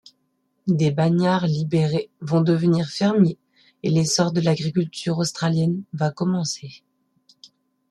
Des 0.65 0.89
bagnards 0.89 1.45
libérés 1.45 2.09
vont 2.21 2.41
devenir 2.41 2.87
fermiers 2.89 3.37
et 3.83 3.91
l'essor 3.91 4.31
de 4.31 4.41
l'agriculture 4.41 5.19
australienne 5.19 5.83
va 5.93 6.09
commencer. 6.09 6.81